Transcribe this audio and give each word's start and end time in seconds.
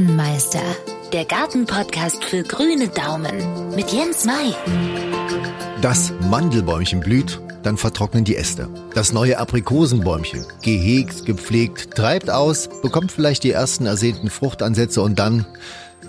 Gartenmeister, 0.00 0.62
der 1.12 1.26
Gartenpodcast 1.26 2.24
für 2.24 2.42
grüne 2.42 2.88
Daumen 2.88 3.74
mit 3.74 3.92
Jens 3.92 4.24
Mai. 4.24 4.54
Das 5.82 6.14
Mandelbäumchen 6.22 7.00
blüht, 7.00 7.38
dann 7.62 7.76
vertrocknen 7.76 8.24
die 8.24 8.36
Äste. 8.36 8.70
Das 8.94 9.12
neue 9.12 9.36
Aprikosenbäumchen, 9.36 10.46
gehegt, 10.62 11.26
gepflegt, 11.26 11.94
treibt 11.96 12.30
aus, 12.30 12.70
bekommt 12.80 13.12
vielleicht 13.12 13.44
die 13.44 13.50
ersten 13.50 13.84
ersehnten 13.84 14.30
Fruchtansätze 14.30 15.02
und 15.02 15.18
dann 15.18 15.44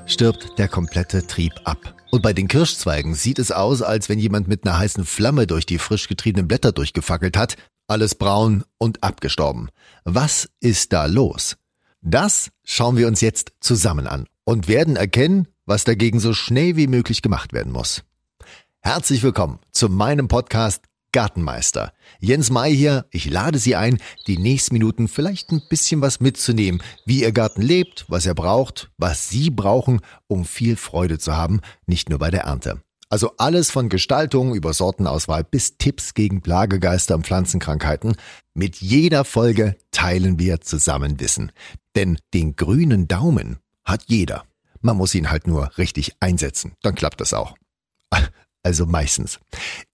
stirbt 0.05 0.57
der 0.57 0.69
komplette 0.69 1.27
Trieb 1.27 1.51
ab. 1.65 1.93
Und 2.11 2.21
bei 2.21 2.31
den 2.31 2.47
Kirschzweigen 2.47 3.13
sieht 3.13 3.39
es 3.39 3.51
aus, 3.51 3.81
als 3.81 4.07
wenn 4.07 4.19
jemand 4.19 4.47
mit 4.47 4.65
einer 4.65 4.79
heißen 4.79 5.03
Flamme 5.03 5.47
durch 5.47 5.65
die 5.65 5.79
frisch 5.79 6.07
getriebenen 6.07 6.47
Blätter 6.47 6.71
durchgefackelt 6.71 7.35
hat. 7.35 7.57
Alles 7.87 8.15
braun 8.15 8.63
und 8.77 9.03
abgestorben. 9.03 9.67
Was 10.05 10.47
ist 10.61 10.93
da 10.93 11.07
los? 11.07 11.57
Das 12.03 12.49
schauen 12.63 12.97
wir 12.97 13.07
uns 13.07 13.21
jetzt 13.21 13.53
zusammen 13.59 14.07
an 14.07 14.25
und 14.43 14.67
werden 14.67 14.95
erkennen, 14.95 15.47
was 15.67 15.83
dagegen 15.83 16.19
so 16.19 16.33
schnell 16.33 16.75
wie 16.75 16.87
möglich 16.87 17.21
gemacht 17.21 17.53
werden 17.53 17.71
muss. 17.71 18.03
Herzlich 18.79 19.21
willkommen 19.21 19.59
zu 19.71 19.87
meinem 19.87 20.27
Podcast 20.27 20.85
Gartenmeister. 21.11 21.93
Jens 22.19 22.49
May 22.49 22.75
hier, 22.75 23.05
ich 23.11 23.29
lade 23.29 23.59
Sie 23.59 23.75
ein, 23.75 23.99
die 24.25 24.39
nächsten 24.39 24.73
Minuten 24.73 25.09
vielleicht 25.09 25.51
ein 25.51 25.61
bisschen 25.69 26.01
was 26.01 26.19
mitzunehmen, 26.19 26.81
wie 27.05 27.21
Ihr 27.21 27.33
Garten 27.33 27.61
lebt, 27.61 28.05
was 28.07 28.25
er 28.25 28.33
braucht, 28.33 28.89
was 28.97 29.29
Sie 29.29 29.51
brauchen, 29.51 30.01
um 30.25 30.43
viel 30.43 30.77
Freude 30.77 31.19
zu 31.19 31.35
haben, 31.35 31.61
nicht 31.85 32.09
nur 32.09 32.17
bei 32.17 32.31
der 32.31 32.45
Ernte. 32.45 32.81
Also 33.11 33.33
alles 33.37 33.69
von 33.71 33.89
Gestaltung 33.89 34.55
über 34.55 34.73
Sortenauswahl 34.73 35.43
bis 35.43 35.77
Tipps 35.77 36.13
gegen 36.13 36.41
Plagegeister 36.41 37.13
und 37.13 37.27
Pflanzenkrankheiten. 37.27 38.15
Mit 38.53 38.77
jeder 38.77 39.25
Folge 39.25 39.75
teilen 39.91 40.39
wir 40.39 40.61
zusammen 40.61 41.19
Wissen. 41.19 41.51
Denn 41.97 42.17
den 42.33 42.55
grünen 42.55 43.09
Daumen 43.09 43.59
hat 43.83 44.03
jeder. 44.07 44.45
Man 44.79 44.95
muss 44.95 45.13
ihn 45.13 45.29
halt 45.29 45.45
nur 45.45 45.77
richtig 45.77 46.13
einsetzen. 46.21 46.71
Dann 46.83 46.95
klappt 46.95 47.21
das 47.21 47.33
auch. 47.33 47.55
Also 48.63 48.85
meistens. 48.85 49.39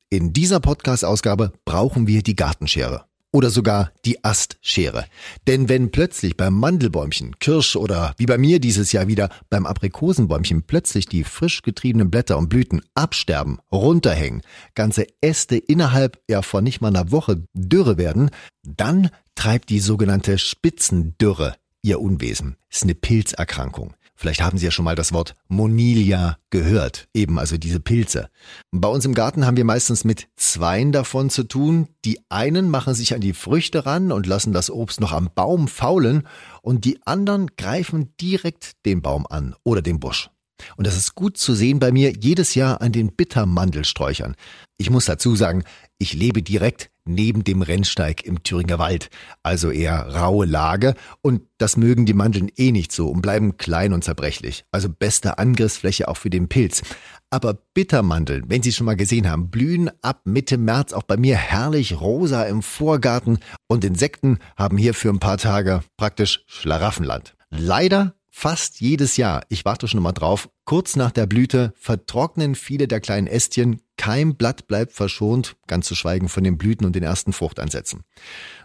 In 0.09 0.33
dieser 0.33 0.59
Podcast-Ausgabe 0.59 1.53
brauchen 1.63 2.05
wir 2.05 2.21
die 2.21 2.35
Gartenschere 2.35 3.06
oder 3.31 3.49
sogar 3.49 3.91
die 4.05 4.23
Astschere. 4.23 5.05
Denn 5.47 5.69
wenn 5.69 5.91
plötzlich 5.91 6.37
beim 6.37 6.53
Mandelbäumchen, 6.53 7.37
Kirsch 7.39 7.75
oder 7.75 8.13
wie 8.17 8.25
bei 8.25 8.37
mir 8.37 8.59
dieses 8.59 8.91
Jahr 8.91 9.07
wieder 9.07 9.29
beim 9.49 9.65
Aprikosenbäumchen 9.65 10.63
plötzlich 10.63 11.07
die 11.07 11.23
frisch 11.23 11.61
getriebenen 11.61 12.09
Blätter 12.09 12.37
und 12.37 12.49
Blüten 12.49 12.81
absterben, 12.95 13.59
runterhängen, 13.71 14.41
ganze 14.75 15.07
Äste 15.21 15.57
innerhalb 15.57 16.21
ja 16.29 16.41
von 16.41 16.63
nicht 16.63 16.81
mal 16.81 16.89
einer 16.89 17.11
Woche 17.11 17.43
Dürre 17.53 17.97
werden, 17.97 18.31
dann 18.63 19.09
treibt 19.35 19.69
die 19.69 19.79
sogenannte 19.79 20.37
Spitzendürre 20.37 21.55
ihr 21.81 21.99
Unwesen. 22.01 22.57
ist 22.69 22.83
eine 22.83 22.95
Pilzerkrankung. 22.95 23.93
Vielleicht 24.19 24.41
haben 24.41 24.57
Sie 24.57 24.65
ja 24.65 24.71
schon 24.71 24.85
mal 24.85 24.95
das 24.95 25.13
Wort 25.13 25.35
Monilia 25.47 26.39
gehört, 26.49 27.07
eben 27.13 27.37
also 27.37 27.57
diese 27.57 27.79
Pilze. 27.79 28.29
Bei 28.71 28.87
uns 28.87 29.05
im 29.05 29.13
Garten 29.13 29.45
haben 29.45 29.57
wir 29.57 29.63
meistens 29.63 30.03
mit 30.03 30.27
zweien 30.35 30.91
davon 30.91 31.29
zu 31.29 31.43
tun. 31.43 31.87
Die 32.03 32.19
einen 32.29 32.71
machen 32.71 32.95
sich 32.95 33.13
an 33.13 33.21
die 33.21 33.33
Früchte 33.33 33.85
ran 33.85 34.11
und 34.11 34.25
lassen 34.25 34.53
das 34.53 34.71
Obst 34.71 35.01
noch 35.01 35.11
am 35.11 35.29
Baum 35.35 35.67
faulen 35.67 36.27
und 36.63 36.83
die 36.83 36.99
anderen 37.05 37.51
greifen 37.57 38.15
direkt 38.19 38.71
den 38.87 39.03
Baum 39.03 39.27
an 39.27 39.53
oder 39.63 39.83
den 39.83 39.99
Busch. 39.99 40.31
Und 40.77 40.87
das 40.87 40.97
ist 40.97 41.13
gut 41.13 41.37
zu 41.37 41.53
sehen 41.53 41.77
bei 41.77 41.91
mir 41.91 42.11
jedes 42.11 42.55
Jahr 42.55 42.81
an 42.81 42.91
den 42.91 43.15
Bittermandelsträuchern. 43.15 44.35
Ich 44.77 44.89
muss 44.89 45.05
dazu 45.05 45.35
sagen, 45.35 45.63
ich 45.99 46.13
lebe 46.13 46.41
direkt 46.41 46.89
neben 47.07 47.43
dem 47.43 47.61
Rennsteig 47.61 48.23
im 48.23 48.43
Thüringer 48.43 48.79
Wald, 48.79 49.09
also 49.43 49.71
eher 49.71 50.15
raue 50.15 50.45
Lage 50.45 50.95
und 51.21 51.41
das 51.57 51.77
mögen 51.77 52.05
die 52.05 52.13
Mandeln 52.13 52.51
eh 52.55 52.71
nicht 52.71 52.91
so 52.91 53.09
und 53.09 53.21
bleiben 53.21 53.57
klein 53.57 53.93
und 53.93 54.03
zerbrechlich, 54.03 54.65
also 54.71 54.89
beste 54.89 55.37
Angriffsfläche 55.37 56.07
auch 56.07 56.17
für 56.17 56.29
den 56.29 56.47
Pilz. 56.47 56.83
Aber 57.29 57.55
Bittermandeln, 57.73 58.45
wenn 58.47 58.63
Sie 58.63 58.71
schon 58.71 58.85
mal 58.85 58.95
gesehen 58.95 59.29
haben, 59.29 59.49
blühen 59.49 59.91
ab 60.01 60.21
Mitte 60.25 60.57
März 60.57 60.93
auch 60.93 61.03
bei 61.03 61.17
mir 61.17 61.35
herrlich 61.35 61.99
rosa 61.99 62.43
im 62.43 62.61
Vorgarten 62.61 63.39
und 63.67 63.83
Insekten 63.83 64.39
haben 64.55 64.77
hier 64.77 64.93
für 64.93 65.09
ein 65.09 65.19
paar 65.19 65.37
Tage 65.37 65.81
praktisch 65.97 66.43
Schlaraffenland. 66.47 67.35
Leider 67.49 68.16
Fast 68.39 68.81
jedes 68.81 69.17
Jahr, 69.17 69.43
ich 69.49 69.65
warte 69.65 69.87
schon 69.87 70.03
mal 70.03 70.11
drauf, 70.11 70.47
kurz 70.63 70.95
nach 70.95 71.09
der 71.09 71.25
Blüte 71.25 71.73
vertrocknen 71.75 72.53
viele 72.53 72.87
der 72.87 72.99
kleinen 72.99 73.25
Ästchen, 73.25 73.81
kein 73.97 74.35
Blatt 74.35 74.67
bleibt 74.67 74.93
verschont, 74.93 75.55
ganz 75.65 75.87
zu 75.87 75.95
schweigen 75.95 76.29
von 76.29 76.43
den 76.43 76.55
Blüten 76.55 76.85
und 76.85 76.95
den 76.95 77.01
ersten 77.01 77.33
Fruchtansätzen. 77.33 78.03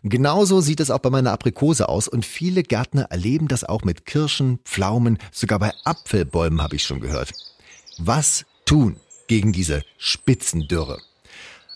Genauso 0.02 0.60
sieht 0.60 0.80
es 0.80 0.90
auch 0.90 0.98
bei 0.98 1.08
meiner 1.08 1.32
Aprikose 1.32 1.88
aus 1.88 2.06
und 2.06 2.26
viele 2.26 2.62
Gärtner 2.64 3.04
erleben 3.04 3.48
das 3.48 3.64
auch 3.64 3.82
mit 3.82 4.04
Kirschen, 4.04 4.58
Pflaumen, 4.66 5.16
sogar 5.32 5.58
bei 5.58 5.72
Apfelbäumen 5.84 6.60
habe 6.60 6.76
ich 6.76 6.82
schon 6.82 7.00
gehört. 7.00 7.32
Was 7.96 8.44
tun 8.66 9.00
gegen 9.26 9.52
diese 9.52 9.84
Spitzendürre? 9.96 10.98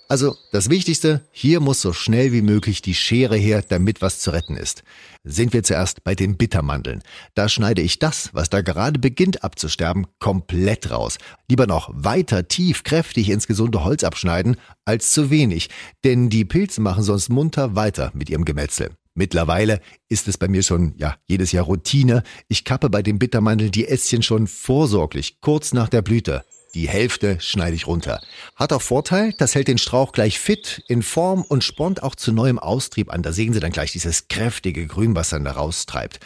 Also 0.08 0.36
das 0.52 0.70
Wichtigste, 0.70 1.22
hier 1.32 1.58
muss 1.58 1.80
so 1.80 1.92
schnell 1.92 2.32
wie 2.32 2.42
möglich 2.42 2.80
die 2.80 2.94
Schere 2.94 3.36
her, 3.36 3.62
damit 3.68 4.02
was 4.02 4.20
zu 4.20 4.30
retten 4.30 4.56
ist. 4.56 4.84
Sind 5.24 5.52
wir 5.52 5.64
zuerst 5.64 6.04
bei 6.04 6.14
den 6.14 6.36
Bittermandeln. 6.36 7.02
Da 7.34 7.48
schneide 7.48 7.82
ich 7.82 7.98
das, 7.98 8.30
was 8.32 8.48
da 8.48 8.60
gerade 8.60 9.00
beginnt 9.00 9.42
abzusterben, 9.42 10.06
komplett 10.20 10.92
raus. 10.92 11.18
Lieber 11.48 11.66
noch 11.66 11.90
weiter 11.92 12.46
tief 12.46 12.84
kräftig 12.84 13.30
ins 13.30 13.48
gesunde 13.48 13.82
Holz 13.82 14.04
abschneiden, 14.04 14.56
als 14.84 15.12
zu 15.12 15.30
wenig, 15.30 15.70
denn 16.04 16.30
die 16.30 16.44
Pilze 16.44 16.80
machen 16.80 17.02
sonst 17.02 17.28
munter 17.28 17.74
weiter 17.74 18.12
mit 18.14 18.30
ihrem 18.30 18.44
Gemetzel. 18.44 18.90
Mittlerweile 19.14 19.80
ist 20.08 20.28
es 20.28 20.38
bei 20.38 20.46
mir 20.46 20.62
schon, 20.62 20.94
ja, 20.98 21.16
jedes 21.26 21.50
Jahr 21.50 21.64
Routine. 21.64 22.22
Ich 22.48 22.64
kappe 22.64 22.90
bei 22.90 23.02
den 23.02 23.18
Bittermandeln 23.18 23.72
die 23.72 23.88
Ästchen 23.88 24.22
schon 24.22 24.46
vorsorglich, 24.46 25.40
kurz 25.40 25.72
nach 25.72 25.88
der 25.88 26.02
Blüte. 26.02 26.44
Die 26.76 26.90
Hälfte 26.90 27.38
schneide 27.40 27.74
ich 27.74 27.86
runter. 27.86 28.20
Hat 28.54 28.70
auch 28.70 28.82
Vorteil, 28.82 29.32
das 29.38 29.54
hält 29.54 29.66
den 29.66 29.78
Strauch 29.78 30.12
gleich 30.12 30.38
fit, 30.38 30.84
in 30.88 31.02
Form 31.02 31.40
und 31.40 31.64
spornt 31.64 32.02
auch 32.02 32.14
zu 32.14 32.32
neuem 32.32 32.58
Austrieb 32.58 33.10
an. 33.10 33.22
Da 33.22 33.32
sehen 33.32 33.54
Sie 33.54 33.60
dann 33.60 33.72
gleich 33.72 33.92
dieses 33.92 34.28
kräftige 34.28 34.86
Grün, 34.86 35.14
was 35.14 35.30
dann 35.30 35.46
da 35.46 35.52
raustreibt. 35.52 36.20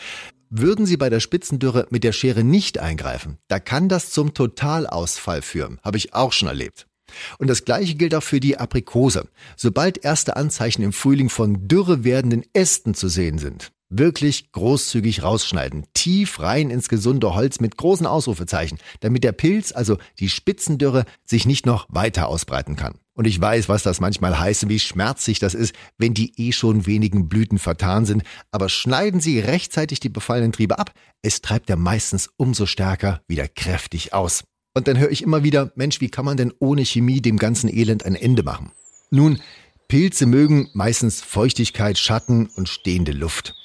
Würden 0.49 0.87
Sie 0.87 0.97
bei 0.97 1.09
der 1.09 1.21
Spitzendürre 1.21 1.87
mit 1.91 2.03
der 2.03 2.11
Schere 2.11 2.43
nicht 2.43 2.81
eingreifen, 2.81 3.39
da 3.47 3.61
kann 3.61 3.89
das 3.89 4.11
zum 4.11 4.35
Totalausfall 4.35 5.41
führen. 5.41 5.79
Habe 5.85 5.99
ich 5.99 6.15
auch 6.15 6.33
schon 6.33 6.49
erlebt. 6.49 6.89
Und 7.39 7.47
das 7.47 7.65
gleiche 7.65 7.95
gilt 7.95 8.17
auch 8.17 8.25
für 8.25 8.41
die 8.41 8.59
Aprikose. 8.59 9.29
Sobald 9.57 10.05
erste 10.05 10.35
Anzeichen 10.35 10.83
im 10.83 10.93
Frühling 10.93 11.29
von 11.29 11.69
dürre 11.69 12.03
werdenden 12.03 12.45
Ästen 12.55 12.95
zu 12.95 13.07
sehen 13.07 13.39
sind, 13.39 13.71
wirklich 13.91 14.53
großzügig 14.53 15.23
rausschneiden, 15.23 15.85
tief 15.93 16.41
rein 16.41 16.71
ins 16.71 16.89
gesunde 16.89 17.35
Holz 17.35 17.61
mit 17.61 17.77
großen 17.77 18.07
Ausrufezeichen, 18.07 18.79
damit 19.01 19.25
der 19.25 19.33
Pilz, 19.33 19.73
also 19.73 19.99
die 20.19 20.31
Spitzendürre, 20.31 21.05
sich 21.25 21.45
nicht 21.45 21.67
noch 21.67 21.87
weiter 21.91 22.29
ausbreiten 22.29 22.77
kann. 22.77 22.95
Und 23.13 23.27
ich 23.27 23.39
weiß, 23.39 23.69
was 23.69 23.83
das 23.83 24.01
manchmal 24.01 24.39
heißt 24.39 24.63
und 24.63 24.71
wie 24.71 24.79
schmerzlich 24.79 25.39
das 25.41 25.53
ist, 25.53 25.75
wenn 25.99 26.15
die 26.15 26.33
eh 26.39 26.53
schon 26.53 26.87
wenigen 26.87 27.29
Blüten 27.29 27.59
vertan 27.59 28.07
sind. 28.07 28.23
Aber 28.51 28.71
schneiden 28.71 29.21
Sie 29.21 29.41
rechtzeitig 29.41 30.01
die 30.01 30.09
befallenen 30.09 30.53
Triebe 30.53 30.79
ab. 30.79 30.93
Es 31.21 31.43
treibt 31.43 31.69
ja 31.69 31.77
meistens 31.77 32.31
umso 32.39 32.65
stärker 32.65 33.21
wieder 33.29 33.47
kräftig 33.47 34.15
aus. 34.15 34.45
Und 34.73 34.89
dann 34.89 34.99
höre 34.99 35.11
ich 35.11 35.23
immer 35.23 35.43
wieder, 35.43 35.73
Mensch, 35.75 36.01
wie 36.01 36.09
kann 36.09 36.25
man 36.25 36.39
denn 36.39 36.53
ohne 36.61 36.85
Chemie 36.85 37.21
dem 37.21 37.37
ganzen 37.37 37.69
Elend 37.69 38.07
ein 38.07 38.15
Ende 38.15 38.43
machen? 38.43 38.73
Nun, 39.11 39.41
Pilze 39.89 40.25
mögen 40.25 40.71
meistens 40.73 41.21
Feuchtigkeit, 41.21 41.99
Schatten 41.99 42.47
und 42.47 42.69
stehende 42.69 43.13
Luft. 43.13 43.60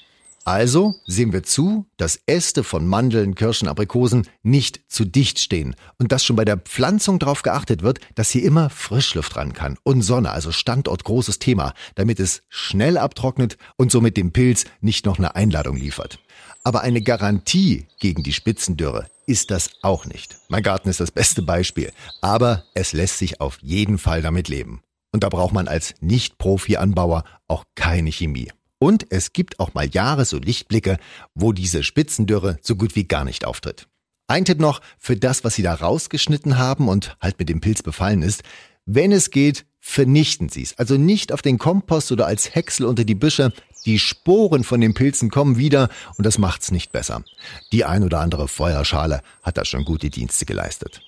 Also 0.47 0.93
sehen 1.07 1.33
wir 1.33 1.41
zu, 1.41 1.87
dass 1.97 2.19
Äste 2.27 2.63
von 2.63 2.85
Mandeln, 2.85 3.33
Kirschen, 3.33 3.67
Aprikosen 3.67 4.27
nicht 4.43 4.79
zu 4.87 5.03
dicht 5.03 5.39
stehen 5.39 5.75
und 5.97 6.11
dass 6.11 6.23
schon 6.23 6.35
bei 6.35 6.45
der 6.45 6.57
Pflanzung 6.57 7.17
darauf 7.17 7.41
geachtet 7.41 7.81
wird, 7.81 7.99
dass 8.13 8.29
hier 8.29 8.43
immer 8.43 8.69
Frischluft 8.69 9.35
ran 9.37 9.53
kann 9.53 9.79
und 9.81 10.03
Sonne, 10.03 10.29
also 10.29 10.51
Standort 10.51 11.03
großes 11.03 11.39
Thema, 11.39 11.73
damit 11.95 12.19
es 12.19 12.43
schnell 12.47 12.99
abtrocknet 12.99 13.57
und 13.75 13.91
somit 13.91 14.17
dem 14.17 14.33
Pilz 14.33 14.65
nicht 14.81 15.07
noch 15.07 15.17
eine 15.17 15.35
Einladung 15.35 15.77
liefert. 15.77 16.19
Aber 16.63 16.81
eine 16.81 17.01
Garantie 17.01 17.87
gegen 17.99 18.21
die 18.21 18.33
Spitzendürre 18.33 19.07
ist 19.25 19.49
das 19.49 19.71
auch 19.81 20.05
nicht. 20.05 20.37
Mein 20.47 20.61
Garten 20.61 20.89
ist 20.89 20.99
das 20.99 21.09
beste 21.09 21.41
Beispiel, 21.41 21.91
aber 22.21 22.65
es 22.75 22.93
lässt 22.93 23.17
sich 23.17 23.41
auf 23.41 23.57
jeden 23.63 23.97
Fall 23.97 24.21
damit 24.21 24.47
leben. 24.47 24.81
Und 25.11 25.23
da 25.23 25.29
braucht 25.29 25.53
man 25.55 25.67
als 25.67 25.95
Nicht-Profi-Anbauer 26.01 27.23
auch 27.47 27.63
keine 27.73 28.11
Chemie. 28.11 28.51
Und 28.85 29.07
es 29.09 29.33
gibt 29.33 29.59
auch 29.59 29.73
mal 29.73 29.87
Jahre 29.87 30.25
so 30.25 30.37
Lichtblicke, 30.37 30.99
wo 31.33 31.53
diese 31.53 31.81
Spitzendürre 31.81 32.59
so 32.61 32.75
gut 32.75 32.95
wie 32.95 33.05
gar 33.05 33.25
nicht 33.25 33.43
auftritt. 33.43 33.87
Ein 34.27 34.45
Tipp 34.45 34.59
noch 34.59 34.79
für 34.99 35.17
das, 35.17 35.43
was 35.43 35.55
Sie 35.55 35.63
da 35.63 35.73
rausgeschnitten 35.73 36.59
haben 36.59 36.87
und 36.87 37.17
halt 37.19 37.39
mit 37.39 37.49
dem 37.49 37.61
Pilz 37.61 37.81
befallen 37.81 38.21
ist. 38.21 38.43
Wenn 38.85 39.11
es 39.11 39.31
geht, 39.31 39.65
vernichten 39.79 40.49
Sie 40.49 40.61
es. 40.61 40.77
Also 40.77 40.97
nicht 40.97 41.31
auf 41.31 41.41
den 41.41 41.57
Kompost 41.57 42.11
oder 42.11 42.27
als 42.27 42.53
Häcksel 42.53 42.85
unter 42.85 43.05
die 43.05 43.15
Büsche. 43.15 43.51
Die 43.87 43.97
Sporen 43.97 44.63
von 44.63 44.81
den 44.81 44.93
Pilzen 44.93 45.31
kommen 45.31 45.57
wieder 45.57 45.89
und 46.19 46.23
das 46.23 46.37
macht's 46.37 46.69
nicht 46.69 46.91
besser. 46.91 47.23
Die 47.71 47.85
ein 47.85 48.03
oder 48.03 48.19
andere 48.19 48.47
Feuerschale 48.47 49.23
hat 49.41 49.57
da 49.57 49.65
schon 49.65 49.83
gute 49.83 50.11
Dienste 50.11 50.45
geleistet. 50.45 51.01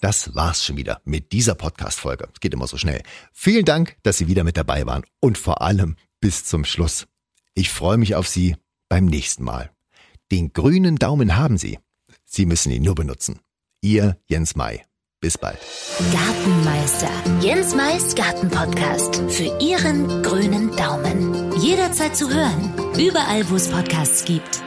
Das 0.00 0.34
war's 0.34 0.64
schon 0.64 0.76
wieder 0.76 1.00
mit 1.04 1.32
dieser 1.32 1.54
Podcast-Folge. 1.54 2.28
Es 2.32 2.40
geht 2.40 2.52
immer 2.52 2.66
so 2.66 2.76
schnell. 2.76 3.02
Vielen 3.32 3.64
Dank, 3.64 3.96
dass 4.02 4.18
Sie 4.18 4.28
wieder 4.28 4.44
mit 4.44 4.56
dabei 4.56 4.86
waren 4.86 5.04
und 5.20 5.38
vor 5.38 5.62
allem 5.62 5.96
bis 6.20 6.44
zum 6.44 6.64
Schluss. 6.64 7.06
Ich 7.54 7.70
freue 7.70 7.96
mich 7.98 8.14
auf 8.14 8.28
Sie 8.28 8.56
beim 8.88 9.06
nächsten 9.06 9.44
Mal. 9.44 9.70
Den 10.30 10.52
grünen 10.52 10.96
Daumen 10.96 11.36
haben 11.36 11.58
Sie. 11.58 11.78
Sie 12.24 12.46
müssen 12.46 12.72
ihn 12.72 12.82
nur 12.82 12.94
benutzen. 12.94 13.40
Ihr 13.80 14.18
Jens 14.26 14.56
Mai. 14.56 14.84
Bis 15.20 15.38
bald. 15.38 15.58
Gartenmeister. 16.12 17.10
Jens 17.40 17.74
Mais 17.74 18.14
Gartenpodcast. 18.14 19.16
Für 19.30 19.58
Ihren 19.60 20.22
grünen 20.22 20.74
Daumen. 20.76 21.52
Jederzeit 21.60 22.16
zu 22.16 22.28
hören. 22.28 22.74
Überall, 22.98 23.48
wo 23.48 23.56
es 23.56 23.68
Podcasts 23.68 24.24
gibt. 24.24 24.65